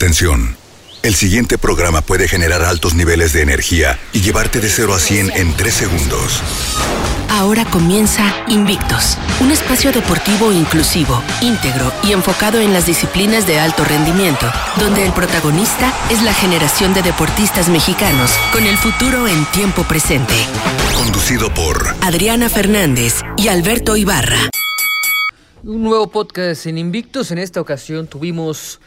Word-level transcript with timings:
Atención. 0.00 0.56
El 1.02 1.14
siguiente 1.14 1.58
programa 1.58 2.00
puede 2.00 2.26
generar 2.26 2.62
altos 2.62 2.94
niveles 2.94 3.34
de 3.34 3.42
energía 3.42 3.98
y 4.14 4.22
llevarte 4.22 4.58
de 4.58 4.70
0 4.70 4.94
a 4.94 4.98
100 4.98 5.30
en 5.36 5.54
3 5.54 5.74
segundos. 5.74 6.40
Ahora 7.28 7.66
comienza 7.66 8.24
Invictos, 8.48 9.18
un 9.42 9.50
espacio 9.50 9.92
deportivo 9.92 10.52
inclusivo, 10.52 11.22
íntegro 11.42 11.92
y 12.02 12.12
enfocado 12.12 12.60
en 12.60 12.72
las 12.72 12.86
disciplinas 12.86 13.46
de 13.46 13.60
alto 13.60 13.84
rendimiento, 13.84 14.50
donde 14.78 15.04
el 15.04 15.12
protagonista 15.12 15.92
es 16.08 16.22
la 16.22 16.32
generación 16.32 16.94
de 16.94 17.02
deportistas 17.02 17.68
mexicanos 17.68 18.30
con 18.54 18.66
el 18.66 18.78
futuro 18.78 19.28
en 19.28 19.44
tiempo 19.52 19.84
presente. 19.84 20.32
Conducido 20.96 21.52
por 21.52 21.88
Adriana 22.00 22.48
Fernández 22.48 23.20
y 23.36 23.48
Alberto 23.48 23.98
Ibarra. 23.98 24.48
Un 25.62 25.82
nuevo 25.82 26.10
podcast 26.10 26.64
en 26.64 26.78
Invictos. 26.78 27.32
En 27.32 27.36
esta 27.36 27.60
ocasión 27.60 28.06
tuvimos 28.06 28.80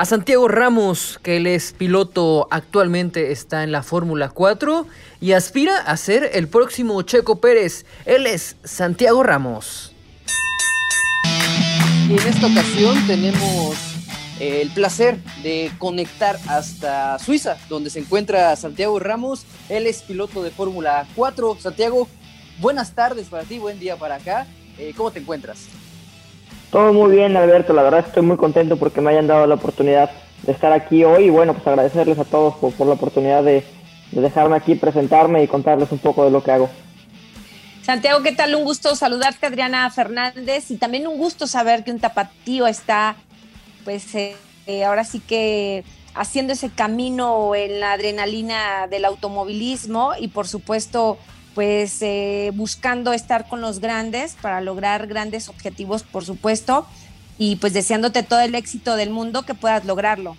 a 0.00 0.06
Santiago 0.06 0.48
Ramos, 0.48 1.20
que 1.22 1.36
él 1.36 1.46
es 1.46 1.74
piloto, 1.74 2.48
actualmente 2.50 3.32
está 3.32 3.64
en 3.64 3.70
la 3.70 3.82
Fórmula 3.82 4.30
4 4.30 4.86
y 5.20 5.32
aspira 5.32 5.76
a 5.76 5.94
ser 5.98 6.30
el 6.32 6.48
próximo 6.48 7.02
Checo 7.02 7.38
Pérez. 7.38 7.84
Él 8.06 8.26
es 8.26 8.56
Santiago 8.64 9.22
Ramos. 9.22 9.92
Y 12.08 12.12
en 12.12 12.26
esta 12.26 12.46
ocasión 12.46 13.06
tenemos 13.06 13.76
eh, 14.40 14.62
el 14.62 14.70
placer 14.70 15.18
de 15.42 15.70
conectar 15.76 16.38
hasta 16.46 17.18
Suiza, 17.18 17.58
donde 17.68 17.90
se 17.90 17.98
encuentra 17.98 18.56
Santiago 18.56 18.98
Ramos. 19.00 19.44
Él 19.68 19.86
es 19.86 20.00
piloto 20.00 20.42
de 20.42 20.50
Fórmula 20.50 21.06
4. 21.14 21.58
Santiago, 21.60 22.08
buenas 22.58 22.94
tardes 22.94 23.28
para 23.28 23.44
ti, 23.44 23.58
buen 23.58 23.78
día 23.78 23.96
para 23.96 24.14
acá. 24.14 24.46
Eh, 24.78 24.94
¿Cómo 24.96 25.10
te 25.10 25.20
encuentras? 25.20 25.66
Todo 26.70 26.92
muy 26.92 27.16
bien, 27.16 27.36
Alberto. 27.36 27.72
La 27.72 27.82
verdad 27.82 28.04
estoy 28.06 28.22
muy 28.22 28.36
contento 28.36 28.76
porque 28.76 29.00
me 29.00 29.10
hayan 29.10 29.26
dado 29.26 29.46
la 29.46 29.56
oportunidad 29.56 30.10
de 30.42 30.52
estar 30.52 30.72
aquí 30.72 31.04
hoy 31.04 31.24
y 31.24 31.30
bueno, 31.30 31.52
pues 31.54 31.66
agradecerles 31.66 32.18
a 32.18 32.24
todos 32.24 32.54
por, 32.54 32.86
la 32.86 32.94
oportunidad 32.94 33.42
de, 33.42 33.64
dejarme 34.12 34.56
aquí 34.56 34.74
presentarme 34.76 35.42
y 35.42 35.48
contarles 35.48 35.90
un 35.90 35.98
poco 35.98 36.24
de 36.24 36.30
lo 36.30 36.42
que 36.42 36.52
hago. 36.52 36.70
Santiago, 37.82 38.22
¿qué 38.22 38.32
tal? 38.32 38.54
Un 38.54 38.64
gusto 38.64 38.94
saludarte, 38.94 39.46
Adriana 39.46 39.90
Fernández, 39.90 40.70
y 40.70 40.76
también 40.76 41.08
un 41.08 41.18
gusto 41.18 41.46
saber 41.46 41.82
que 41.82 41.90
un 41.90 41.98
tapatío 41.98 42.66
está, 42.66 43.16
pues, 43.84 44.14
eh, 44.14 44.36
eh, 44.66 44.84
ahora 44.84 45.02
sí 45.02 45.18
que 45.18 45.82
haciendo 46.14 46.52
ese 46.52 46.70
camino 46.70 47.54
en 47.54 47.80
la 47.80 47.92
adrenalina 47.92 48.86
del 48.88 49.06
automovilismo 49.06 50.12
y, 50.20 50.28
por 50.28 50.46
supuesto, 50.46 51.18
pues 51.60 52.00
eh, 52.00 52.52
buscando 52.54 53.12
estar 53.12 53.46
con 53.46 53.60
los 53.60 53.80
grandes 53.80 54.34
para 54.40 54.62
lograr 54.62 55.06
grandes 55.06 55.50
objetivos, 55.50 56.04
por 56.04 56.24
supuesto, 56.24 56.86
y 57.36 57.56
pues 57.56 57.74
deseándote 57.74 58.22
todo 58.22 58.40
el 58.40 58.54
éxito 58.54 58.96
del 58.96 59.10
mundo 59.10 59.42
que 59.42 59.52
puedas 59.52 59.84
lograrlo. 59.84 60.36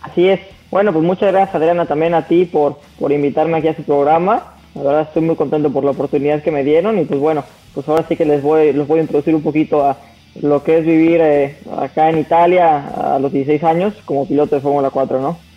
Así 0.00 0.28
es. 0.28 0.38
Bueno, 0.70 0.92
pues 0.92 1.04
muchas 1.04 1.32
gracias 1.32 1.56
Adriana 1.56 1.84
también 1.86 2.14
a 2.14 2.28
ti 2.28 2.44
por, 2.44 2.78
por 2.96 3.10
invitarme 3.10 3.58
aquí 3.58 3.66
a 3.66 3.74
su 3.74 3.82
programa. 3.82 4.54
La 4.76 4.82
verdad 4.82 5.02
estoy 5.02 5.22
muy 5.22 5.34
contento 5.34 5.68
por 5.72 5.82
la 5.82 5.90
oportunidad 5.90 6.44
que 6.44 6.52
me 6.52 6.62
dieron 6.62 6.96
y 7.00 7.04
pues 7.04 7.18
bueno, 7.18 7.42
pues 7.74 7.88
ahora 7.88 8.04
sí 8.08 8.14
que 8.14 8.24
les 8.24 8.40
voy, 8.40 8.72
les 8.72 8.86
voy 8.86 9.00
a 9.00 9.02
introducir 9.02 9.34
un 9.34 9.42
poquito 9.42 9.84
a 9.84 9.96
lo 10.40 10.62
que 10.62 10.78
es 10.78 10.86
vivir 10.86 11.20
eh, 11.20 11.56
acá 11.76 12.08
en 12.08 12.18
Italia 12.18 13.14
a 13.14 13.18
los 13.18 13.32
16 13.32 13.64
años 13.64 13.94
como 14.04 14.28
piloto 14.28 14.54
de 14.54 14.60
Fórmula 14.60 14.90
4, 14.90 15.20
¿no? 15.20 15.47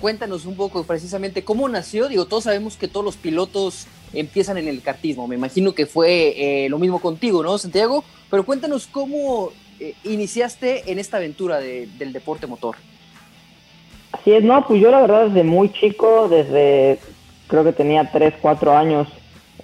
Cuéntanos 0.00 0.46
un 0.46 0.54
poco 0.54 0.84
precisamente 0.84 1.42
cómo 1.42 1.68
nació. 1.68 2.08
Digo, 2.08 2.26
todos 2.26 2.44
sabemos 2.44 2.76
que 2.76 2.86
todos 2.86 3.04
los 3.04 3.16
pilotos 3.16 3.88
empiezan 4.12 4.56
en 4.56 4.68
el 4.68 4.80
kartismo. 4.80 5.26
Me 5.26 5.34
imagino 5.34 5.74
que 5.74 5.86
fue 5.86 6.64
eh, 6.64 6.68
lo 6.68 6.78
mismo 6.78 7.00
contigo, 7.00 7.42
¿no, 7.42 7.58
Santiago? 7.58 8.04
Pero 8.30 8.44
cuéntanos 8.44 8.86
cómo 8.86 9.50
eh, 9.80 9.94
iniciaste 10.04 10.92
en 10.92 11.00
esta 11.00 11.16
aventura 11.16 11.58
del 11.58 12.12
deporte 12.12 12.46
motor. 12.46 12.76
Así 14.12 14.32
es, 14.32 14.44
no, 14.44 14.64
pues 14.66 14.80
yo 14.80 14.90
la 14.90 15.00
verdad 15.00 15.26
desde 15.26 15.42
muy 15.42 15.72
chico, 15.72 16.28
desde 16.28 17.00
creo 17.48 17.64
que 17.64 17.72
tenía 17.72 18.10
3, 18.10 18.34
4 18.40 18.76
años, 18.76 19.08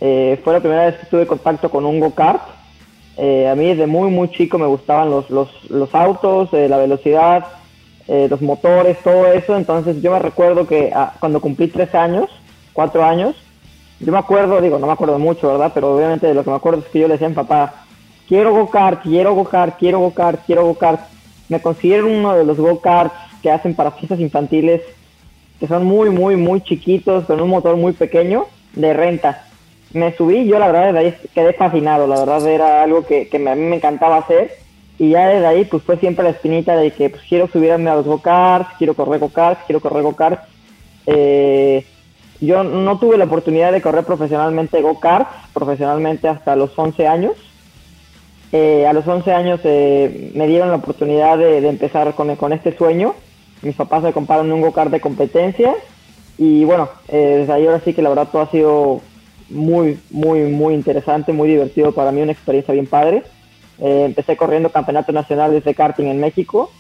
eh, 0.01 0.41
fue 0.43 0.53
la 0.53 0.61
primera 0.61 0.87
vez 0.87 0.97
que 0.97 1.07
tuve 1.07 1.27
contacto 1.27 1.71
con 1.71 1.87
un 1.87 2.01
go-kart. 2.01 2.43
a 3.17 3.55
mí 3.55 3.69
desde 3.69 3.87
muy, 3.87 4.11
muy 4.11 4.31
chico 4.31 4.59
me 4.59 4.67
gustaban 4.67 5.11
los, 5.11 5.31
los, 5.31 5.49
los 5.71 5.95
autos, 5.95 6.53
la 6.53 6.77
velocidad, 6.77 7.47
eh, 8.07 8.27
los 8.29 8.43
motores, 8.43 8.99
todo 9.03 9.27
eso. 9.33 9.57
Entonces 9.57 10.03
yo 10.03 10.13
me 10.13 10.19
recuerdo 10.19 10.67
que 10.67 10.93
ah, 10.95 11.15
cuando 11.21 11.41
cumplí 11.41 11.69
tres 11.69 11.95
años, 11.95 12.29
cuatro 12.73 13.05
años, 13.05 13.37
yo 14.01 14.13
me 14.13 14.19
acuerdo, 14.19 14.61
digo, 14.61 14.79
no 14.79 14.87
me 14.87 14.93
acuerdo 14.93 15.19
mucho, 15.19 15.49
¿verdad? 15.49 15.73
Pero 15.75 15.95
obviamente 15.95 16.33
lo 16.35 16.45
que 16.45 16.51
me 16.51 16.57
acuerdo 16.57 16.81
es 16.81 16.87
que 16.87 16.99
yo 16.99 17.09
le 17.09 17.15
decía 17.15 17.29
a 17.29 17.31
mi 17.31 17.37
papá, 17.37 17.85
quiero 18.29 18.53
go-kart, 18.53 19.03
quiero 19.03 19.35
go-kart, 19.35 19.79
quiero 19.79 20.01
go-kart, 20.01 20.41
quiero 20.45 20.65
go-kart. 20.65 21.01
Me 21.49 21.61
considero 21.61 22.07
uno 22.07 22.35
de 22.35 22.45
los 22.45 22.59
go-karts 22.59 23.15
que 23.43 23.51
hacen 23.51 23.75
para 23.75 23.93
fiestas 23.93 24.21
infantiles, 24.21 24.83
que 25.61 25.67
son 25.67 25.85
muy, 25.85 26.11
muy, 26.11 26.37
muy 26.37 26.61
chiquitos, 26.61 27.25
con 27.25 27.41
un 27.41 27.49
motor 27.49 27.77
muy 27.77 27.93
pequeño, 27.93 28.47
de 28.75 28.93
renta. 28.93 29.47
Me 29.93 30.15
subí, 30.17 30.47
yo 30.47 30.59
la 30.59 30.67
verdad 30.67 30.93
de 30.93 30.99
ahí 30.99 31.15
quedé 31.33 31.53
fascinado, 31.53 32.07
la 32.07 32.19
verdad 32.19 32.47
era 32.49 32.83
algo 32.83 33.07
que, 33.07 33.29
que 33.29 33.37
a 33.37 33.55
mí 33.55 33.63
me 33.63 33.77
encantaba 33.77 34.17
hacer 34.17 34.64
y 34.99 35.11
ya 35.11 35.29
desde 35.29 35.47
ahí, 35.47 35.65
pues 35.65 35.83
fue 35.83 35.97
siempre 35.97 36.25
la 36.25 36.31
espinita 36.31 36.77
de 36.77 36.93
que 36.93 37.11
pues, 37.11 37.23
quiero 37.29 37.49
subirme 37.49 37.91
a 37.91 37.97
los 37.97 38.07
go-karts, 38.07 38.71
quiero 38.79 38.95
correr 38.95 39.19
go-karts, 39.19 39.63
quiero 39.67 39.81
correr 39.81 40.03
go-karts. 40.05 40.43
Eh, 41.07 41.85
yo 42.41 42.63
no 42.63 42.99
tuve 42.99 43.19
la 43.19 43.25
oportunidad 43.25 43.73
de 43.73 43.83
correr 43.83 44.05
profesionalmente 44.05 44.81
go-karts, 44.83 45.31
profesionalmente 45.53 46.29
hasta 46.29 46.55
los 46.55 46.79
11 46.79 47.09
años. 47.09 47.33
Eh, 48.53 48.87
a 48.87 48.93
los 48.93 49.07
11 49.07 49.33
años 49.33 49.61
eh, 49.65 50.31
me 50.35 50.47
dieron 50.47 50.69
la 50.69 50.77
oportunidad 50.77 51.39
de, 51.39 51.67
empezar 51.69 52.15
con, 52.15 52.37
con, 52.37 52.53
este 52.53 52.77
sueño. 52.77 53.15
Mis 53.63 53.75
papás 53.75 54.05
me 54.05 54.13
compraron 54.13 54.53
un 54.53 54.61
go-kart 54.61 54.93
de 54.93 55.01
competencia. 55.01 55.75
Y 56.39 56.65
bueno, 56.65 56.89
desde 57.09 57.53
ahí 57.53 57.67
ahora 57.67 57.81
sí 57.85 57.95
que 57.95 58.03
la 58.03 58.11
verdad 58.11 58.29
todo 58.31 58.43
ha 58.43 58.51
sido 58.51 59.01
muy, 59.49 59.99
muy, 60.11 60.43
muy 60.51 60.75
interesante, 60.75 61.33
muy 61.33 61.49
divertido 61.49 61.93
para 61.93 62.13
mí, 62.13 62.23
una 62.23 62.33
experiencia 62.33 62.75
bien 62.75 62.87
padre. 62.87 63.25
Eh, 63.81 64.05
empecé 64.07 64.37
corriendo 64.37 64.71
campeonatos 64.71 65.15
nacionales 65.15 65.65
de 65.65 65.75
karting 65.75 66.07
en 66.07 66.21
México. 66.21 66.71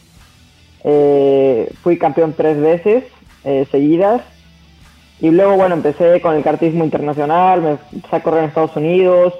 Eh, 0.84 1.72
fui 1.82 1.98
campeón 1.98 2.34
tres 2.36 2.60
veces 2.60 3.04
eh, 3.44 3.66
seguidas. 3.70 4.22
Y 5.20 5.30
luego, 5.30 5.56
bueno, 5.56 5.74
empecé 5.74 6.20
con 6.20 6.34
el 6.34 6.42
kartismo 6.42 6.84
internacional, 6.84 7.62
me 7.62 7.70
empecé 7.92 8.16
a 8.16 8.22
correr 8.22 8.40
en 8.40 8.48
Estados 8.48 8.76
Unidos. 8.76 9.32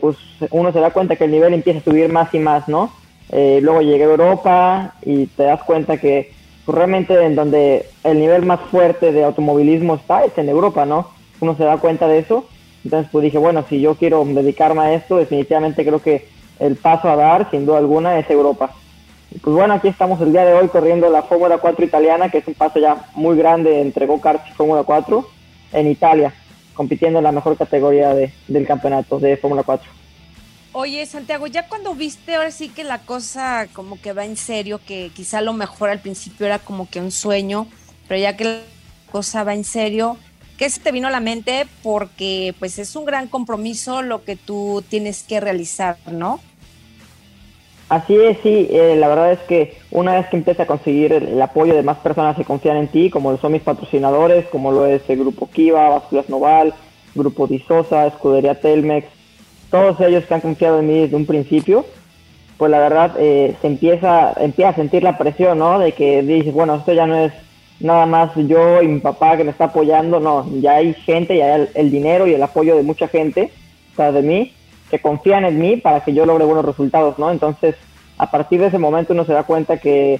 pues 0.00 0.16
uno 0.50 0.72
se 0.72 0.80
da 0.80 0.90
cuenta 0.90 1.16
que 1.16 1.24
el 1.24 1.30
nivel 1.30 1.52
empieza 1.52 1.80
a 1.80 1.84
subir 1.84 2.10
más 2.10 2.32
y 2.32 2.38
más, 2.38 2.68
¿no? 2.68 2.90
luego 3.30 3.82
llegué 3.82 4.04
a 4.04 4.08
Europa 4.08 4.94
y 5.02 5.26
te 5.26 5.42
das 5.42 5.62
cuenta 5.64 5.96
que 5.98 6.32
pues, 6.64 6.76
realmente 6.76 7.22
en 7.22 7.34
donde 7.34 7.86
el 8.02 8.18
nivel 8.18 8.46
más 8.46 8.60
fuerte 8.70 9.12
de 9.12 9.24
automovilismo 9.24 9.96
está 9.96 10.24
es 10.24 10.36
en 10.38 10.48
Europa, 10.48 10.86
¿no? 10.86 11.10
Uno 11.40 11.56
se 11.56 11.64
da 11.64 11.76
cuenta 11.76 12.08
de 12.08 12.18
eso. 12.18 12.46
Entonces, 12.84 13.10
pues 13.10 13.24
dije, 13.24 13.38
bueno, 13.38 13.64
si 13.68 13.80
yo 13.80 13.94
quiero 13.94 14.24
dedicarme 14.24 14.82
a 14.82 14.94
esto, 14.94 15.16
definitivamente 15.16 15.84
creo 15.84 16.00
que 16.00 16.26
el 16.58 16.76
paso 16.76 17.08
a 17.08 17.16
dar, 17.16 17.50
sin 17.50 17.66
duda 17.66 17.78
alguna, 17.78 18.18
es 18.18 18.28
Europa. 18.30 18.70
pues 19.42 19.56
bueno, 19.56 19.74
aquí 19.74 19.88
estamos 19.88 20.20
el 20.20 20.32
día 20.32 20.44
de 20.44 20.54
hoy 20.54 20.68
corriendo 20.68 21.10
la 21.10 21.22
Fórmula 21.22 21.58
4 21.58 21.84
italiana, 21.84 22.28
que 22.28 22.38
es 22.38 22.46
un 22.46 22.54
paso 22.54 22.78
ya 22.78 23.06
muy 23.14 23.36
grande 23.36 23.80
entre 23.80 24.06
go-karts 24.06 24.50
y 24.50 24.54
Fórmula 24.54 24.82
4 24.84 25.28
en 25.72 25.90
Italia, 25.90 26.32
compitiendo 26.74 27.18
en 27.18 27.24
la 27.24 27.32
mejor 27.32 27.56
categoría 27.56 28.14
de, 28.14 28.32
del 28.48 28.66
campeonato 28.66 29.18
de 29.18 29.36
Fórmula 29.36 29.62
4. 29.62 29.90
Oye, 30.76 31.06
Santiago, 31.06 31.46
ya 31.46 31.68
cuando 31.68 31.94
viste 31.94 32.34
ahora 32.34 32.50
sí 32.50 32.68
que 32.68 32.82
la 32.82 32.98
cosa 32.98 33.68
como 33.72 34.00
que 34.00 34.12
va 34.12 34.24
en 34.24 34.36
serio, 34.36 34.80
que 34.84 35.12
quizá 35.14 35.40
lo 35.40 35.52
mejor 35.52 35.88
al 35.88 36.00
principio 36.00 36.46
era 36.46 36.58
como 36.58 36.90
que 36.90 37.00
un 37.00 37.12
sueño, 37.12 37.68
pero 38.08 38.20
ya 38.20 38.36
que 38.36 38.44
la 38.44 38.60
cosa 39.12 39.44
va 39.44 39.54
en 39.54 39.62
serio, 39.62 40.16
¿Qué 40.58 40.70
se 40.70 40.80
te 40.80 40.92
vino 40.92 41.08
a 41.08 41.10
la 41.10 41.20
mente? 41.20 41.66
Porque 41.82 42.54
pues 42.58 42.78
es 42.78 42.94
un 42.94 43.04
gran 43.04 43.26
compromiso 43.26 44.02
lo 44.02 44.24
que 44.24 44.36
tú 44.36 44.84
tienes 44.88 45.24
que 45.24 45.40
realizar, 45.40 45.96
¿no? 46.10 46.40
Así 47.88 48.16
es, 48.16 48.38
sí, 48.42 48.68
eh, 48.70 48.96
la 48.98 49.08
verdad 49.08 49.32
es 49.32 49.40
que 49.40 49.76
una 49.90 50.14
vez 50.14 50.26
que 50.28 50.36
empiezas 50.36 50.64
a 50.64 50.66
conseguir 50.66 51.12
el, 51.12 51.40
apoyo 51.42 51.74
de 51.74 51.82
más 51.82 51.98
personas 51.98 52.36
que 52.36 52.44
confían 52.44 52.78
en 52.78 52.88
ti, 52.88 53.10
como 53.10 53.36
son 53.36 53.52
mis 53.52 53.62
patrocinadores, 53.62 54.46
como 54.46 54.72
lo 54.72 54.86
es 54.86 55.02
el 55.08 55.18
Grupo 55.18 55.50
Kiva, 55.50 55.90
Básculas 55.90 56.28
Noval, 56.30 56.72
Grupo 57.14 57.46
Disosa, 57.46 58.06
Escudería 58.06 58.58
Telmex, 58.58 59.06
todos 59.70 60.00
ellos 60.00 60.24
que 60.24 60.34
han 60.34 60.40
confiado 60.40 60.80
en 60.80 60.86
mí 60.86 61.00
desde 61.00 61.16
un 61.16 61.26
principio, 61.26 61.84
pues 62.56 62.70
la 62.70 62.78
verdad 62.78 63.16
eh, 63.18 63.54
se 63.60 63.66
empieza, 63.66 64.32
empieza 64.40 64.70
a 64.70 64.74
sentir 64.74 65.02
la 65.02 65.18
presión, 65.18 65.58
¿no? 65.58 65.78
De 65.78 65.92
que 65.92 66.22
dices, 66.22 66.54
bueno, 66.54 66.76
esto 66.76 66.92
ya 66.94 67.06
no 67.06 67.16
es 67.16 67.32
nada 67.84 68.06
más 68.06 68.30
yo 68.34 68.80
y 68.80 68.88
mi 68.88 69.00
papá 69.00 69.36
que 69.36 69.44
me 69.44 69.50
está 69.50 69.64
apoyando, 69.66 70.18
no, 70.18 70.46
ya 70.60 70.76
hay 70.76 70.94
gente, 70.94 71.36
ya 71.36 71.54
hay 71.54 71.68
el, 71.74 71.90
dinero 71.90 72.26
y 72.26 72.32
el 72.32 72.42
apoyo 72.42 72.76
de 72.76 72.82
mucha 72.82 73.08
gente, 73.08 73.52
sea, 73.94 74.10
de 74.10 74.22
mí, 74.22 74.52
que 74.90 74.98
confían 75.00 75.44
en 75.44 75.58
mí 75.58 75.76
para 75.76 76.00
que 76.00 76.14
yo 76.14 76.24
logre 76.24 76.46
buenos 76.46 76.64
resultados, 76.64 77.18
¿no? 77.18 77.30
Entonces, 77.30 77.76
a 78.16 78.30
partir 78.30 78.60
de 78.60 78.68
ese 78.68 78.78
momento 78.78 79.12
uno 79.12 79.26
se 79.26 79.34
da 79.34 79.42
cuenta 79.42 79.76
que, 79.76 80.18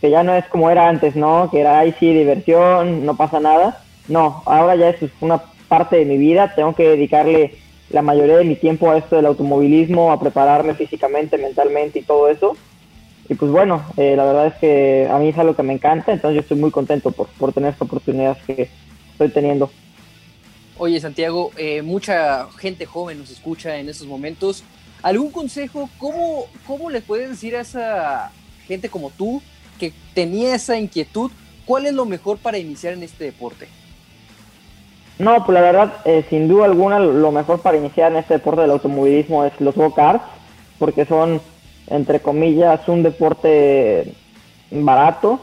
que 0.00 0.10
ya 0.10 0.22
no 0.22 0.34
es 0.34 0.44
como 0.46 0.70
era 0.70 0.88
antes, 0.88 1.16
¿no? 1.16 1.50
Que 1.50 1.60
era 1.60 1.80
ahí 1.80 1.92
sí 1.98 2.14
diversión, 2.14 3.04
no 3.04 3.16
pasa 3.16 3.40
nada. 3.40 3.82
No, 4.06 4.42
ahora 4.46 4.76
ya 4.76 4.90
es 4.90 5.00
una 5.20 5.42
parte 5.68 5.96
de 5.96 6.04
mi 6.04 6.16
vida, 6.16 6.54
tengo 6.54 6.76
que 6.76 6.90
dedicarle 6.90 7.56
la 7.90 8.02
mayoría 8.02 8.36
de 8.36 8.44
mi 8.44 8.54
tiempo 8.54 8.88
a 8.88 8.98
esto 8.98 9.16
del 9.16 9.26
automovilismo, 9.26 10.12
a 10.12 10.20
prepararme 10.20 10.74
físicamente, 10.74 11.38
mentalmente 11.38 11.98
y 11.98 12.02
todo 12.02 12.28
eso 12.28 12.56
y 13.30 13.34
pues 13.34 13.52
bueno, 13.52 13.84
eh, 13.96 14.16
la 14.16 14.24
verdad 14.24 14.48
es 14.48 14.54
que 14.54 15.08
a 15.08 15.16
mí 15.18 15.28
es 15.28 15.38
algo 15.38 15.54
que 15.54 15.62
me 15.62 15.72
encanta, 15.72 16.10
entonces 16.10 16.34
yo 16.34 16.40
estoy 16.40 16.56
muy 16.56 16.72
contento 16.72 17.12
por, 17.12 17.28
por 17.28 17.52
tener 17.52 17.72
esta 17.72 17.84
oportunidad 17.84 18.36
que 18.44 18.68
estoy 19.12 19.28
teniendo. 19.28 19.70
Oye, 20.78 21.00
Santiago, 21.00 21.52
eh, 21.56 21.80
mucha 21.82 22.48
gente 22.58 22.86
joven 22.86 23.20
nos 23.20 23.30
escucha 23.30 23.76
en 23.76 23.88
estos 23.88 24.08
momentos. 24.08 24.64
¿Algún 25.00 25.30
consejo? 25.30 25.88
¿Cómo, 25.98 26.46
¿Cómo 26.66 26.90
le 26.90 27.02
puedes 27.02 27.30
decir 27.30 27.54
a 27.54 27.60
esa 27.60 28.32
gente 28.66 28.88
como 28.88 29.10
tú 29.10 29.40
que 29.78 29.92
tenía 30.12 30.56
esa 30.56 30.76
inquietud? 30.76 31.30
¿Cuál 31.66 31.86
es 31.86 31.92
lo 31.92 32.06
mejor 32.06 32.38
para 32.38 32.58
iniciar 32.58 32.94
en 32.94 33.04
este 33.04 33.26
deporte? 33.26 33.68
No, 35.20 35.46
pues 35.46 35.54
la 35.54 35.60
verdad, 35.60 35.92
eh, 36.04 36.24
sin 36.28 36.48
duda 36.48 36.64
alguna, 36.64 36.98
lo 36.98 37.30
mejor 37.30 37.60
para 37.60 37.76
iniciar 37.76 38.10
en 38.10 38.18
este 38.18 38.34
deporte 38.34 38.62
del 38.62 38.72
automovilismo 38.72 39.44
es 39.44 39.52
los 39.60 39.76
go-karts, 39.76 40.24
porque 40.80 41.04
son 41.04 41.40
entre 41.88 42.20
comillas, 42.20 42.86
un 42.88 43.02
deporte 43.02 44.14
barato, 44.70 45.40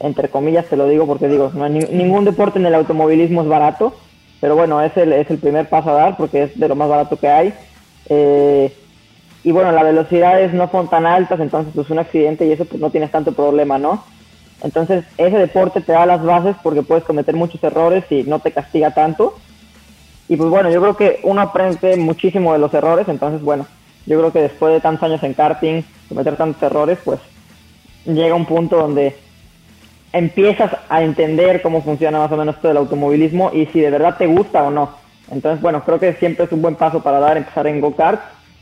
entre 0.00 0.28
comillas 0.28 0.66
te 0.66 0.76
lo 0.76 0.88
digo 0.88 1.06
porque 1.06 1.28
digo, 1.28 1.50
no 1.54 1.68
ningún 1.68 2.24
deporte 2.24 2.58
en 2.58 2.66
el 2.66 2.74
automovilismo 2.74 3.42
es 3.42 3.48
barato, 3.48 3.94
pero 4.40 4.54
bueno, 4.54 4.80
es 4.80 4.96
el, 4.96 5.12
es 5.12 5.30
el 5.30 5.38
primer 5.38 5.68
paso 5.68 5.90
a 5.90 5.94
dar 5.94 6.16
porque 6.16 6.44
es 6.44 6.58
de 6.58 6.68
lo 6.68 6.76
más 6.76 6.88
barato 6.88 7.16
que 7.16 7.28
hay. 7.28 7.54
Eh, 8.08 8.72
y 9.44 9.52
bueno, 9.52 9.72
las 9.72 9.84
velocidades 9.84 10.52
no 10.52 10.70
son 10.70 10.88
tan 10.88 11.06
altas, 11.06 11.40
entonces 11.40 11.72
pues 11.74 11.90
un 11.90 11.98
accidente 11.98 12.46
y 12.46 12.52
eso 12.52 12.64
pues 12.64 12.80
no 12.80 12.90
tienes 12.90 13.10
tanto 13.10 13.32
problema, 13.32 13.78
¿no? 13.78 14.04
Entonces 14.62 15.04
ese 15.16 15.38
deporte 15.38 15.80
te 15.80 15.92
da 15.92 16.06
las 16.06 16.22
bases 16.22 16.56
porque 16.62 16.82
puedes 16.82 17.04
cometer 17.04 17.34
muchos 17.36 17.62
errores 17.62 18.04
y 18.10 18.24
no 18.24 18.40
te 18.40 18.52
castiga 18.52 18.92
tanto. 18.92 19.34
Y 20.28 20.36
pues 20.36 20.50
bueno, 20.50 20.70
yo 20.70 20.80
creo 20.80 20.96
que 20.96 21.20
uno 21.22 21.40
aprende 21.40 21.96
muchísimo 21.96 22.52
de 22.52 22.58
los 22.58 22.74
errores, 22.74 23.08
entonces 23.08 23.40
bueno, 23.40 23.66
yo 24.08 24.18
creo 24.18 24.32
que 24.32 24.40
después 24.40 24.72
de 24.72 24.80
tantos 24.80 25.02
años 25.02 25.22
en 25.22 25.34
karting, 25.34 25.82
cometer 26.08 26.34
tantos 26.36 26.62
errores, 26.62 26.98
pues 27.04 27.20
llega 28.06 28.34
un 28.34 28.46
punto 28.46 28.78
donde 28.78 29.14
empiezas 30.14 30.72
a 30.88 31.02
entender 31.02 31.60
cómo 31.60 31.82
funciona 31.82 32.18
más 32.18 32.32
o 32.32 32.36
menos 32.38 32.58
todo 32.58 32.72
el 32.72 32.78
automovilismo 32.78 33.50
y 33.52 33.66
si 33.66 33.80
de 33.80 33.90
verdad 33.90 34.16
te 34.16 34.26
gusta 34.26 34.62
o 34.62 34.70
no. 34.70 34.94
Entonces, 35.30 35.60
bueno, 35.60 35.84
creo 35.84 36.00
que 36.00 36.14
siempre 36.14 36.46
es 36.46 36.52
un 36.52 36.62
buen 36.62 36.76
paso 36.76 37.02
para 37.02 37.20
dar, 37.20 37.36
empezar 37.36 37.66
en 37.66 37.82
go-kart, 37.82 38.18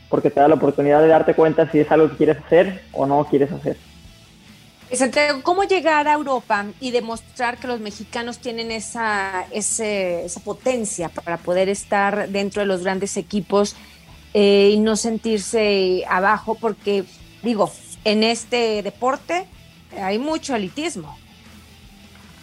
porque 0.09 0.29
te 0.29 0.41
da 0.41 0.49
la 0.49 0.55
oportunidad 0.55 1.01
de 1.01 1.07
darte 1.07 1.33
cuenta 1.33 1.71
si 1.71 1.79
es 1.79 1.89
algo 1.89 2.09
que 2.09 2.17
quieres 2.17 2.37
hacer 2.39 2.83
o 2.91 3.05
no 3.05 3.23
quieres 3.23 3.49
hacer. 3.49 3.77
¿cómo 5.43 5.63
llegar 5.63 6.09
a 6.09 6.13
Europa 6.13 6.65
y 6.81 6.91
demostrar 6.91 7.57
que 7.57 7.67
los 7.67 7.79
mexicanos 7.79 8.39
tienen 8.39 8.71
esa, 8.71 9.45
esa 9.51 10.39
potencia 10.41 11.09
para 11.09 11.37
poder 11.37 11.69
estar 11.69 12.27
dentro 12.29 12.61
de 12.61 12.67
los 12.67 12.83
grandes 12.83 13.15
equipos 13.15 13.75
eh, 14.39 14.69
y 14.71 14.79
no 14.79 14.95
sentirse 14.95 16.03
abajo 16.07 16.53
porque, 16.61 17.05
digo, 17.41 17.71
en 18.05 18.21
este 18.21 18.83
deporte 18.83 19.47
hay 19.99 20.19
mucho 20.19 20.55
elitismo. 20.55 21.17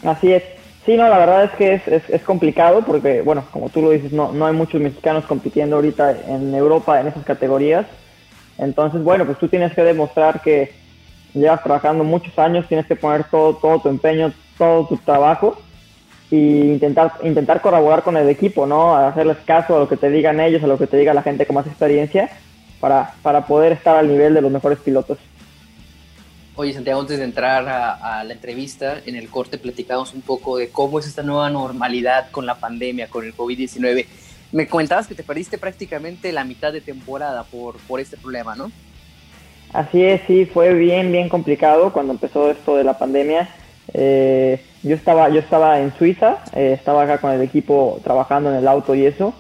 Así 0.03 0.33
es. 0.33 0.43
Sí, 0.85 0.97
no, 0.97 1.09
la 1.09 1.19
verdad 1.19 1.45
es 1.45 1.51
que 1.53 1.75
es, 1.75 2.11
es, 2.11 2.23
complicado 2.23 2.83
porque, 2.85 3.23
bueno, 3.23 3.45
como 3.53 3.69
tú 3.69 3.81
lo 3.81 3.91
dices, 3.91 4.11
no, 4.11 4.33
no 4.33 4.45
hay 4.45 4.53
muchos 4.53 4.81
mexicanos 4.81 5.25
compitiendo 5.27 5.77
ahorita 5.77 6.17
en 6.31 6.53
Europa 6.53 7.01
en 7.01 7.07
esas 7.07 7.25
categorías. 7.25 7.87
Entonces, 8.59 9.01
bueno, 9.01 9.25
pues 9.25 9.39
tú 9.39 9.47
tienes 9.47 9.73
que 9.73 9.85
demostrar 9.85 10.43
que 10.43 10.73
llevas 11.33 11.63
trabajando 11.63 12.03
muchos 12.03 12.37
años, 12.41 12.67
tienes 12.67 12.87
que 12.87 12.97
poner 12.97 13.23
todo, 13.31 13.55
todo 13.55 13.79
tu 13.79 13.89
empeño, 13.89 14.33
todo 14.59 14.89
tu 14.89 14.97
trabajo 14.97 15.57
y 16.31 16.61
intentar, 16.61 17.13
intentar 17.23 17.61
colaborar 17.61 18.03
con 18.03 18.17
el 18.17 18.29
equipo, 18.29 18.67
¿no? 18.67 18.97
Hacerles 18.97 19.39
caso 19.45 19.77
a 19.77 19.81
lo 19.81 19.89
que 19.89 19.97
te 19.97 20.11
digan 20.11 20.41
ellos, 20.41 20.63
a 20.63 20.67
lo 20.67 20.79
que 20.79 20.87
te 20.87 20.97
diga 20.97 21.15
la 21.15 21.23
gente 21.23 21.47
con 21.47 21.55
más 21.55 21.67
experiencia, 21.67 22.31
para, 22.81 23.15
para 23.23 23.47
poder 23.47 23.73
estar 23.73 23.97
al 23.97 24.09
nivel 24.09 24.35
de 24.35 24.41
los 24.41 24.51
mejores 24.51 24.79
pilotos. 24.79 25.19
Oye, 26.57 26.73
Santiago, 26.73 27.01
antes 27.01 27.19
de 27.19 27.25
entrar 27.25 27.69
a, 27.69 28.23
la 28.23 28.33
entrevista, 28.33 29.01
en 29.05 29.17
el 29.17 29.29
corte 29.29 29.59
platicamos 29.59 30.15
un 30.15 30.21
poco 30.21 30.57
de 30.57 30.69
cómo 30.69 31.01
es 31.01 31.07
esta 31.07 31.25
nueva 31.25 31.51
normalidad 31.51 32.31
con 32.31 32.47
la 32.47 32.55
pandemia, 32.55 33.09
con 33.09 33.25
el 33.25 33.37
COVID-19. 33.37 34.07
Me 34.53 34.69
comentabas 34.69 35.09
que 35.09 35.17
te 35.17 35.25
perdiste 35.25 35.59
prácticamente 35.59 36.31
la 36.31 36.45
mitad 36.45 36.73
de 36.73 36.81
temporada 36.81 37.43
por, 37.43 37.77
por 37.89 37.99
este 37.99 38.17
problema, 38.17 38.55
¿no? 38.55 38.71
Así 39.73 40.05
es, 40.05 40.21
sí, 40.29 40.47
fue 40.47 40.73
bien, 40.75 41.11
bien 41.11 41.29
complicado 41.29 41.93
cuando 41.93 42.13
empezó 42.13 42.49
esto 42.49 42.77
de 42.77 42.85
la 42.85 42.97
pandemia. 42.97 43.49
Eh, 43.93 44.61
yo 44.83 44.95
estaba, 44.95 45.29
yo 45.29 45.41
estaba 45.41 45.81
en 45.81 45.93
Suiza, 45.95 46.39
eh, 46.55 46.73
estaba 46.73 47.03
acá 47.03 47.19
con 47.19 47.33
el 47.33 47.43
equipo 47.43 48.01
trabajando 48.03 48.51
en 48.51 48.57
el 48.57 48.69
auto 48.69 48.95
y 48.95 49.07
eso. 49.07 49.35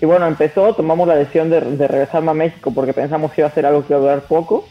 Y 0.00 0.06
bueno, 0.06 0.26
empezó, 0.26 0.74
tomamos 0.74 1.06
la 1.06 1.16
decisión 1.16 1.50
de, 1.50 1.60
de 1.60 1.88
regresarme 1.88 2.30
a 2.30 2.34
México 2.34 2.72
porque 2.74 2.92
pensamos 2.92 3.32
que 3.32 3.42
iba 3.42 3.48
a 3.48 3.52
ser 3.52 3.66
algo 3.66 3.86
que 3.86 3.92
iba 3.92 3.98
a 3.98 4.02
durar 4.02 4.20
poco. 4.22 4.66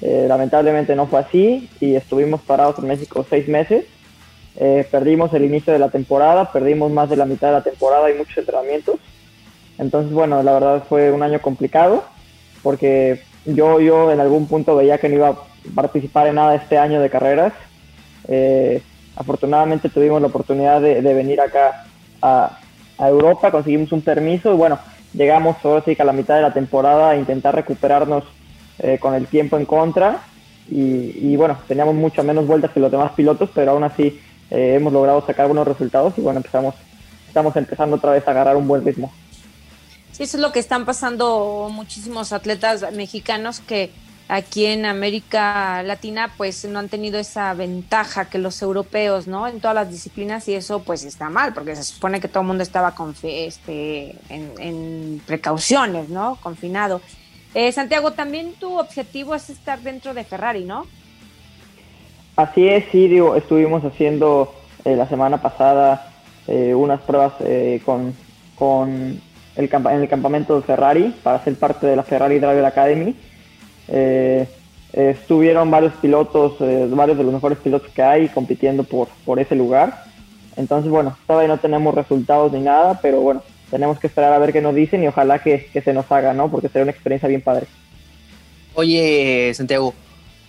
Eh, 0.00 0.26
lamentablemente 0.28 0.94
no 0.94 1.06
fue 1.06 1.18
así 1.20 1.68
y 1.80 1.96
estuvimos 1.96 2.40
parados 2.42 2.78
en 2.78 2.86
México 2.86 3.26
seis 3.28 3.48
meses. 3.48 3.84
perdimos 4.90 5.32
el 5.34 5.44
inicio 5.44 5.72
de 5.72 5.78
la 5.78 5.88
temporada, 5.88 6.52
perdimos 6.52 6.90
más 6.90 7.08
de 7.10 7.16
la 7.16 7.26
mitad 7.26 7.48
de 7.48 7.54
la 7.54 7.62
temporada 7.62 8.10
y 8.10 8.14
muchos 8.14 8.38
entrenamientos. 8.38 8.96
Entonces, 9.78 10.12
bueno, 10.12 10.42
la 10.42 10.52
verdad 10.52 10.82
fue 10.88 11.12
un 11.12 11.22
año 11.22 11.40
complicado 11.40 12.04
porque 12.62 13.22
yo, 13.44 13.80
yo 13.80 14.12
en 14.12 14.20
algún 14.20 14.46
punto 14.46 14.76
veía 14.76 14.98
que 14.98 15.08
no 15.08 15.14
iba 15.16 15.28
a 15.28 15.36
participar 15.74 16.26
en 16.26 16.36
nada 16.36 16.54
este 16.54 16.78
año 16.78 17.00
de 17.00 17.10
carreras 17.10 17.52
eh, 18.28 18.82
afortunadamente 19.16 19.88
tuvimos 19.88 20.20
la 20.20 20.28
oportunidad 20.28 20.80
de, 20.80 21.00
venir 21.00 21.40
acá 21.40 21.86
a, 22.22 22.58
Europa, 23.00 23.52
conseguimos 23.52 23.92
un 23.92 24.02
permiso 24.02 24.52
y 24.52 24.56
bueno, 24.56 24.78
llegamos 25.14 25.56
ahora 25.62 25.84
sí 25.84 25.94
que 25.94 26.02
a 26.02 26.04
la 26.04 26.12
mitad 26.12 26.34
de 26.34 26.42
la 26.42 26.52
temporada 26.52 27.10
a 27.10 27.16
intentar 27.16 27.54
recuperarnos 27.54 28.24
eh, 28.80 28.98
con 29.00 29.14
el 29.14 29.28
tiempo 29.28 29.56
en 29.56 29.66
contra 29.66 30.20
y, 30.70 31.34
bueno, 31.36 31.56
teníamos 31.66 31.94
mucho 31.94 32.22
menos 32.22 32.46
vueltas 32.46 32.72
que 32.72 32.80
los 32.80 32.90
demás 32.90 33.12
pilotos, 33.12 33.50
pero 33.54 33.70
aún 33.70 33.84
así 33.84 34.20
eh, 34.50 34.74
hemos 34.74 34.92
logrado 34.92 35.24
sacar 35.24 35.46
buenos 35.46 35.66
resultados 35.66 36.12
y 36.18 36.20
bueno, 36.20 36.38
empezamos, 36.38 36.74
estamos 37.26 37.56
empezando 37.56 37.96
otra 37.96 38.10
vez 38.10 38.26
a 38.26 38.32
agarrar 38.32 38.56
un 38.56 38.68
buen 38.68 38.84
ritmo. 38.84 39.10
Sí, 40.12 40.24
eso 40.24 40.36
es 40.36 40.42
lo 40.42 40.52
que 40.52 40.58
están 40.58 40.84
pasando 40.84 41.68
muchísimos 41.72 42.32
atletas 42.32 42.84
mexicanos 42.92 43.60
que 43.60 43.92
aquí 44.28 44.66
en 44.66 44.84
América 44.84 45.82
Latina 45.82 46.30
pues 46.36 46.64
no 46.66 46.78
han 46.78 46.90
tenido 46.90 47.18
esa 47.18 47.54
ventaja 47.54 48.26
que 48.26 48.38
los 48.38 48.60
europeos, 48.60 49.26
¿no? 49.26 49.48
En 49.48 49.60
todas 49.60 49.74
las 49.74 49.90
disciplinas 49.90 50.46
y 50.48 50.54
eso 50.54 50.80
pues 50.80 51.04
está 51.04 51.30
mal 51.30 51.54
porque 51.54 51.74
se 51.74 51.82
supone 51.82 52.20
que 52.20 52.28
todo 52.28 52.42
el 52.42 52.46
mundo 52.46 52.62
estaba 52.62 52.94
este, 53.22 54.14
en, 54.28 55.22
precauciones, 55.26 56.10
¿no? 56.10 56.36
Confinado. 56.42 57.00
Eh, 57.54 57.72
Santiago, 57.72 58.12
también 58.12 58.52
tu 58.52 58.78
objetivo 58.78 59.34
es 59.34 59.48
estar 59.48 59.80
dentro 59.80 60.12
de 60.12 60.24
Ferrari, 60.24 60.64
¿no? 60.64 60.86
Así 62.36 62.68
es, 62.68 62.84
sí, 62.92 63.08
digo, 63.08 63.34
estuvimos 63.34 63.82
haciendo 63.82 64.54
eh, 64.84 64.94
la 64.94 65.08
semana 65.08 65.40
pasada 65.40 66.12
eh, 66.46 66.74
unas 66.74 67.00
pruebas 67.00 67.32
con, 67.84 68.14
con 68.54 69.20
el, 69.56 69.70
en 69.72 70.02
el 70.02 70.08
campamento 70.08 70.54
de 70.56 70.62
Ferrari 70.62 71.14
para 71.22 71.42
ser 71.42 71.56
parte 71.56 71.86
de 71.86 71.96
la 71.96 72.02
Ferrari 72.02 72.38
Driver 72.38 72.64
Academy 72.64 73.16
eh, 73.88 74.46
estuvieron 74.92 75.70
varios 75.70 75.94
pilotos, 75.94 76.54
eh, 76.60 76.86
varios 76.90 77.18
de 77.18 77.24
los 77.24 77.32
mejores 77.32 77.58
pilotos 77.58 77.90
que 77.92 78.02
hay 78.02 78.28
compitiendo 78.28 78.84
por, 78.84 79.08
por 79.24 79.38
ese 79.38 79.54
lugar. 79.54 80.04
Entonces, 80.56 80.90
bueno, 80.90 81.16
todavía 81.26 81.48
no 81.48 81.58
tenemos 81.58 81.94
resultados 81.94 82.52
ni 82.52 82.60
nada, 82.60 82.98
pero 83.00 83.20
bueno, 83.20 83.42
tenemos 83.70 83.98
que 83.98 84.06
esperar 84.06 84.32
a 84.32 84.38
ver 84.38 84.52
qué 84.52 84.60
nos 84.60 84.74
dicen 84.74 85.02
y 85.02 85.08
ojalá 85.08 85.42
que, 85.42 85.70
se 85.72 85.92
nos 85.92 86.10
haga, 86.10 86.32
¿no? 86.32 86.50
Porque 86.50 86.68
sería 86.68 86.82
una 86.82 86.92
experiencia 86.92 87.28
bien 87.28 87.42
padre. 87.42 87.66
Oye, 88.74 89.52
Santiago, 89.54 89.94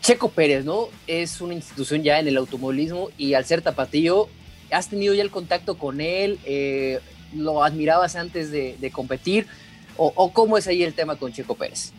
Checo 0.02 0.30
Pérez, 0.30 0.66
¿no? 0.66 0.88
Es 1.08 1.42
una 1.42 1.54
institución 1.54 2.04
ya 2.04 2.20
en 2.20 2.28
el 2.28 2.38
automovilismo 2.38 3.10
y 3.18 3.34
al 3.34 3.46
ser 3.46 3.62
tapatío, 3.62 4.28
¿has 4.72 4.90
tenido 4.90 5.14
ya 5.14 5.22
el 5.22 5.32
contacto 5.32 5.78
con 5.78 6.02
él? 6.02 6.40
Eh, 6.46 7.00
¿Lo 7.36 7.64
admirabas 7.64 8.16
antes 8.16 8.52
de, 8.52 8.92
competir? 8.92 9.48
¿O, 9.98 10.12
¿O, 10.16 10.32
cómo 10.32 10.58
es 10.58 10.68
ahí 10.68 10.82
el 10.84 10.94
tema 10.94 11.18
con 11.18 11.32
Checo 11.34 11.56
Pérez? 11.56 11.92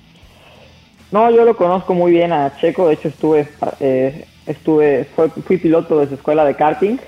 No, 1.13 1.29
yo 1.31 1.45
lo 1.45 1.57
conozco 1.57 1.93
muy 1.93 2.13
bien 2.13 2.33
a 2.33 2.57
Checo, 2.61 2.87
de 2.87 2.95
hecho 2.95 3.09
estuve, 3.09 3.49
eh, 3.81 4.27
estuve 4.47 5.07
fui 5.45 5.59
piloto 5.59 5.99
de 5.99 6.07
su 6.07 6.15
escuela 6.15 6.45
de 6.45 6.55
karting, 6.55 6.99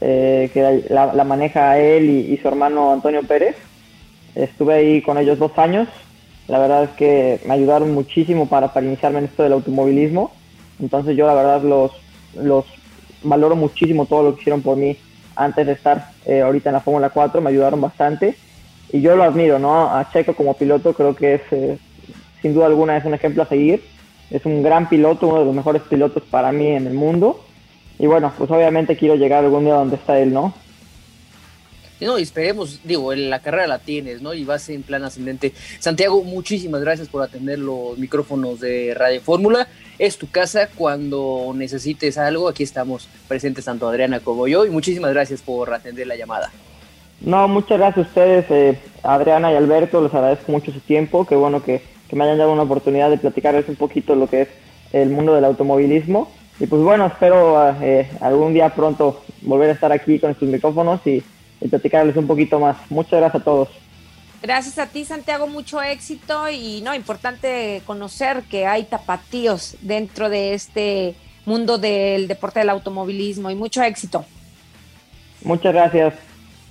eh, 0.00 0.50
que 0.54 0.84
la, 0.88 1.24
maneja 1.24 1.78
él 1.78 2.08
y, 2.08 2.38
su 2.38 2.48
hermano 2.48 2.92
Antonio 2.92 3.22
Pérez. 3.22 3.56
Estuve 4.34 4.74
ahí 4.74 5.02
con 5.02 5.18
ellos 5.18 5.38
dos 5.38 5.58
años, 5.58 5.88
la 6.46 6.58
verdad 6.58 6.84
es 6.84 6.90
que 6.90 7.40
me 7.44 7.54
ayudaron 7.54 7.92
muchísimo 7.92 8.48
para, 8.48 8.72
para 8.72 8.86
iniciarme 8.86 9.18
en 9.18 9.24
esto 9.26 9.42
del 9.42 9.52
automovilismo, 9.52 10.32
entonces 10.80 11.14
yo 11.14 11.26
la 11.26 11.34
verdad 11.34 11.62
los, 11.62 11.92
los 12.34 12.64
valoro 13.22 13.56
muchísimo 13.56 14.06
todo 14.06 14.22
lo 14.22 14.34
que 14.34 14.42
hicieron 14.42 14.62
por 14.62 14.76
mí 14.76 14.96
antes 15.36 15.66
de 15.66 15.72
estar 15.72 16.12
eh, 16.24 16.40
ahorita 16.40 16.70
en 16.70 16.74
la 16.74 16.80
Fórmula 16.80 17.10
4, 17.10 17.40
me 17.42 17.50
ayudaron 17.50 17.80
bastante 17.80 18.36
y 18.90 19.02
yo 19.02 19.16
lo 19.16 19.24
admiro, 19.24 19.58
¿no? 19.58 19.90
A 19.94 20.08
Checo 20.10 20.34
como 20.34 20.54
piloto 20.54 20.94
creo 20.94 21.14
que 21.14 21.34
es 21.34 21.78
sin 22.42 22.54
duda 22.54 22.66
alguna 22.66 22.96
es 22.96 23.04
un 23.04 23.14
ejemplo 23.14 23.42
a 23.42 23.46
seguir. 23.46 23.82
Es 24.30 24.44
un 24.44 24.62
gran 24.62 24.88
piloto, 24.88 25.26
uno 25.26 25.38
de 25.40 25.44
los 25.46 25.54
mejores 25.54 25.82
pilotos 25.82 26.22
para 26.30 26.52
mí 26.52 26.66
en 26.66 26.86
el 26.86 26.94
mundo. 26.94 27.42
Y 27.98 28.06
bueno, 28.06 28.32
pues 28.36 28.50
obviamente 28.50 28.96
quiero 28.96 29.16
llegar 29.16 29.44
algún 29.44 29.64
día 29.64 29.74
donde 29.74 29.96
está 29.96 30.18
él, 30.18 30.32
¿no? 30.32 30.54
no, 32.06 32.18
y 32.18 32.22
esperemos, 32.22 32.80
digo, 32.84 33.12
la 33.14 33.40
carrera 33.40 33.66
la 33.66 33.78
tienes, 33.80 34.22
¿no? 34.22 34.32
Y 34.34 34.44
vas 34.44 34.68
en 34.68 34.82
plan 34.82 35.02
ascendente. 35.04 35.52
Santiago, 35.80 36.22
muchísimas 36.22 36.80
gracias 36.80 37.08
por 37.08 37.22
atender 37.22 37.58
los 37.58 37.98
micrófonos 37.98 38.60
de 38.60 38.94
Radio 38.94 39.20
Fórmula. 39.20 39.66
Es 39.98 40.16
tu 40.16 40.30
casa 40.30 40.68
cuando 40.72 41.52
necesites 41.54 42.16
algo. 42.16 42.48
Aquí 42.48 42.62
estamos 42.62 43.08
presentes 43.26 43.64
tanto 43.64 43.88
Adriana 43.88 44.20
como 44.20 44.46
yo. 44.46 44.64
Y 44.64 44.70
muchísimas 44.70 45.12
gracias 45.12 45.42
por 45.42 45.74
atender 45.74 46.06
la 46.06 46.14
llamada. 46.14 46.52
No, 47.20 47.48
muchas 47.48 47.78
gracias 47.78 48.06
a 48.06 48.08
ustedes, 48.08 48.44
eh, 48.50 48.78
Adriana 49.02 49.52
y 49.52 49.56
Alberto. 49.56 50.00
Les 50.00 50.14
agradezco 50.14 50.52
mucho 50.52 50.72
su 50.72 50.78
tiempo. 50.80 51.26
Qué 51.26 51.34
bueno 51.34 51.64
que, 51.64 51.82
que 52.08 52.16
me 52.16 52.24
hayan 52.24 52.38
dado 52.38 52.52
una 52.52 52.62
oportunidad 52.62 53.10
de 53.10 53.18
platicarles 53.18 53.68
un 53.68 53.76
poquito 53.76 54.14
lo 54.14 54.28
que 54.28 54.42
es 54.42 54.48
el 54.92 55.10
mundo 55.10 55.34
del 55.34 55.44
automovilismo. 55.44 56.30
Y 56.60 56.66
pues 56.66 56.82
bueno, 56.82 57.06
espero 57.06 57.72
eh, 57.82 58.08
algún 58.20 58.52
día 58.52 58.70
pronto 58.70 59.22
volver 59.42 59.70
a 59.70 59.72
estar 59.74 59.92
aquí 59.92 60.18
con 60.18 60.30
estos 60.30 60.48
micrófonos 60.48 61.06
y 61.06 61.22
y 61.60 61.68
platicarles 61.68 62.16
un 62.16 62.26
poquito 62.26 62.60
más. 62.60 62.76
Muchas 62.90 63.20
gracias 63.20 63.42
a 63.42 63.44
todos. 63.44 63.68
Gracias 64.40 64.78
a 64.78 64.86
ti, 64.86 65.04
Santiago, 65.04 65.48
mucho 65.48 65.82
éxito 65.82 66.48
y 66.48 66.80
no, 66.82 66.94
importante 66.94 67.82
conocer 67.84 68.42
que 68.48 68.66
hay 68.66 68.84
tapatíos 68.84 69.76
dentro 69.80 70.28
de 70.28 70.54
este 70.54 71.16
mundo 71.44 71.78
del 71.78 72.28
deporte 72.28 72.60
del 72.60 72.70
automovilismo 72.70 73.50
y 73.50 73.56
mucho 73.56 73.82
éxito. 73.82 74.24
Muchas 75.42 75.72
gracias. 75.72 76.14